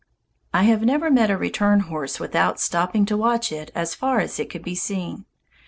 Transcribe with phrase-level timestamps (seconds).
[0.51, 4.39] I have never met a return horse without stopping to watch it as far as
[4.39, 5.25] it could be seen.